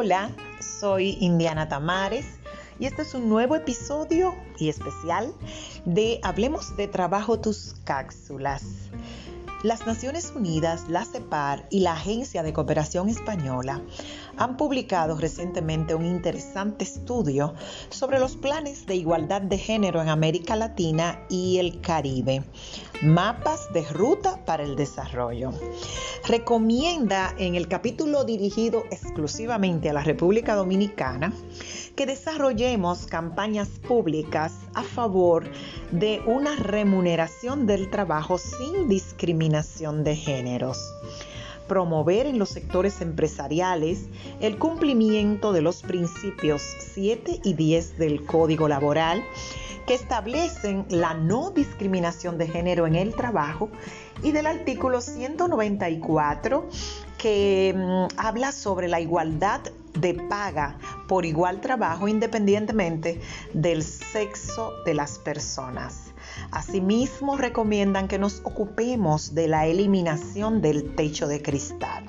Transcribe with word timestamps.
Hola, 0.00 0.30
soy 0.60 1.18
Indiana 1.18 1.68
Tamares 1.68 2.24
y 2.78 2.86
este 2.86 3.02
es 3.02 3.14
un 3.14 3.28
nuevo 3.28 3.56
episodio 3.56 4.32
y 4.56 4.68
especial 4.68 5.34
de 5.86 6.20
Hablemos 6.22 6.76
de 6.76 6.86
Trabajo 6.86 7.40
Tus 7.40 7.74
Cápsulas. 7.82 8.62
Las 9.64 9.88
Naciones 9.88 10.32
Unidas, 10.36 10.88
la 10.88 11.04
CEPAR 11.04 11.66
y 11.68 11.80
la 11.80 11.94
Agencia 11.94 12.44
de 12.44 12.52
Cooperación 12.52 13.08
Española 13.08 13.82
han 14.36 14.56
publicado 14.56 15.16
recientemente 15.16 15.96
un 15.96 16.06
interesante 16.06 16.84
estudio 16.84 17.54
sobre 17.90 18.20
los 18.20 18.36
planes 18.36 18.86
de 18.86 18.94
igualdad 18.94 19.42
de 19.42 19.58
género 19.58 20.00
en 20.00 20.10
América 20.10 20.54
Latina 20.54 21.26
y 21.28 21.58
el 21.58 21.80
Caribe, 21.80 22.44
mapas 23.02 23.72
de 23.72 23.82
ruta 23.82 24.44
para 24.44 24.62
el 24.62 24.76
desarrollo. 24.76 25.52
Recomienda 26.28 27.34
en 27.38 27.54
el 27.54 27.68
capítulo 27.68 28.22
dirigido 28.24 28.84
exclusivamente 28.90 29.88
a 29.88 29.94
la 29.94 30.02
República 30.04 30.54
Dominicana 30.56 31.32
que 31.96 32.04
desarrollemos 32.04 33.06
campañas 33.06 33.68
públicas 33.68 34.52
a 34.74 34.82
favor 34.82 35.50
de 35.90 36.20
una 36.26 36.54
remuneración 36.56 37.66
del 37.66 37.88
trabajo 37.88 38.36
sin 38.36 38.90
discriminación 38.90 40.04
de 40.04 40.16
géneros 40.16 40.78
promover 41.68 42.26
en 42.26 42.38
los 42.38 42.48
sectores 42.48 43.00
empresariales 43.00 44.06
el 44.40 44.58
cumplimiento 44.58 45.52
de 45.52 45.62
los 45.62 45.82
principios 45.82 46.62
7 46.94 47.40
y 47.44 47.52
10 47.52 47.98
del 47.98 48.24
Código 48.24 48.66
Laboral 48.66 49.22
que 49.86 49.94
establecen 49.94 50.84
la 50.90 51.14
no 51.14 51.50
discriminación 51.50 52.36
de 52.36 52.46
género 52.46 52.86
en 52.86 52.94
el 52.94 53.14
trabajo 53.14 53.70
y 54.22 54.32
del 54.32 54.46
artículo 54.46 55.00
194 55.00 56.68
que 57.16 57.74
mm, 57.74 58.18
habla 58.18 58.52
sobre 58.52 58.88
la 58.88 59.00
igualdad 59.00 59.60
de 59.94 60.14
paga 60.14 60.78
por 61.08 61.24
igual 61.24 61.60
trabajo 61.60 62.06
independientemente 62.06 63.20
del 63.52 63.82
sexo 63.82 64.72
de 64.84 64.94
las 64.94 65.18
personas. 65.18 66.12
Asimismo, 66.50 67.36
recomiendan 67.36 68.08
que 68.08 68.18
nos 68.18 68.40
ocupemos 68.44 69.34
de 69.34 69.48
la 69.48 69.66
eliminación 69.66 70.60
del 70.62 70.94
techo 70.94 71.28
de 71.28 71.42
cristal. 71.42 72.04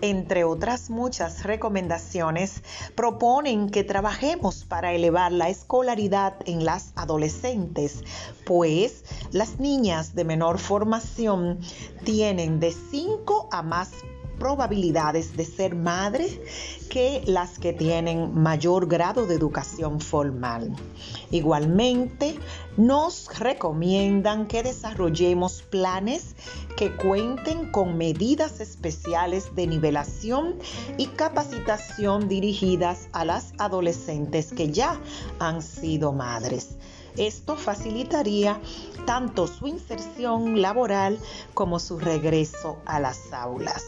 Entre 0.00 0.42
otras 0.42 0.90
muchas 0.90 1.44
recomendaciones, 1.44 2.62
proponen 2.96 3.70
que 3.70 3.84
trabajemos 3.84 4.64
para 4.64 4.92
elevar 4.92 5.30
la 5.30 5.48
escolaridad 5.48 6.34
en 6.44 6.64
las 6.64 6.92
adolescentes, 6.96 8.02
pues 8.44 9.04
las 9.30 9.60
niñas 9.60 10.16
de 10.16 10.24
menor 10.24 10.58
formación 10.58 11.60
tienen 12.02 12.58
de 12.58 12.72
5 12.72 13.48
a 13.52 13.62
más 13.62 13.92
probabilidades 14.42 15.36
de 15.36 15.44
ser 15.44 15.76
madres 15.76 16.40
que 16.90 17.22
las 17.26 17.60
que 17.60 17.72
tienen 17.72 18.34
mayor 18.34 18.88
grado 18.88 19.24
de 19.24 19.36
educación 19.36 20.00
formal. 20.00 20.74
Igualmente, 21.30 22.36
nos 22.76 23.38
recomiendan 23.38 24.48
que 24.48 24.64
desarrollemos 24.64 25.62
planes 25.62 26.34
que 26.76 26.90
cuenten 26.96 27.70
con 27.70 27.96
medidas 27.96 28.58
especiales 28.58 29.54
de 29.54 29.68
nivelación 29.68 30.56
y 30.98 31.06
capacitación 31.06 32.28
dirigidas 32.28 33.06
a 33.12 33.24
las 33.24 33.52
adolescentes 33.58 34.52
que 34.52 34.72
ya 34.72 35.00
han 35.38 35.62
sido 35.62 36.12
madres. 36.12 36.70
Esto 37.16 37.56
facilitaría 37.56 38.58
tanto 39.06 39.46
su 39.46 39.68
inserción 39.68 40.60
laboral 40.60 41.20
como 41.54 41.78
su 41.78 42.00
regreso 42.00 42.78
a 42.86 42.98
las 42.98 43.32
aulas. 43.32 43.84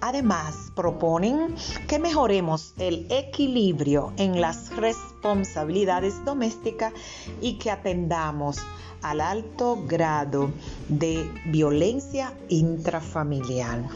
Además, 0.00 0.72
proponen 0.74 1.54
que 1.88 1.98
mejoremos 1.98 2.74
el 2.78 3.06
equilibrio 3.10 4.12
en 4.16 4.40
las 4.40 4.74
responsabilidades 4.76 6.24
domésticas 6.24 6.92
y 7.40 7.54
que 7.54 7.70
atendamos 7.70 8.58
al 9.02 9.20
alto 9.20 9.78
grado 9.86 10.50
de 10.88 11.30
violencia 11.46 12.32
intrafamiliar. 12.48 13.88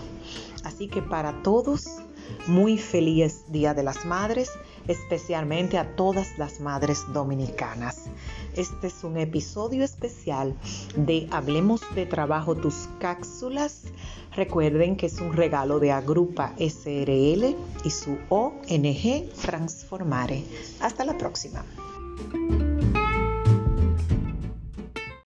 Así 0.64 0.88
que 0.88 1.02
para 1.02 1.42
todos, 1.42 1.86
muy 2.46 2.78
feliz 2.78 3.44
Día 3.48 3.74
de 3.74 3.82
las 3.82 4.04
Madres, 4.04 4.50
especialmente 4.88 5.78
a 5.78 5.96
todas 5.96 6.38
las 6.38 6.60
madres 6.60 7.04
dominicanas. 7.12 8.04
Este 8.56 8.88
es 8.88 9.04
un 9.04 9.16
episodio 9.16 9.84
especial 9.84 10.54
de 10.96 11.28
Hablemos 11.30 11.82
de 11.94 12.06
Trabajo 12.06 12.54
Tus 12.54 12.88
Cápsulas. 12.98 13.84
Recuerden 14.34 14.96
que 14.96 15.06
es 15.06 15.20
un 15.20 15.32
regalo 15.32 15.78
de 15.78 15.92
Agrupa 15.92 16.54
SRL 16.58 17.54
y 17.84 17.90
su 17.90 18.18
ONG 18.28 19.30
Transformare. 19.40 20.44
Hasta 20.80 21.04
la 21.04 21.16
próxima. 21.18 21.64